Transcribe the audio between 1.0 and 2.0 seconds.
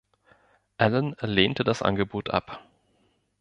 lehnte das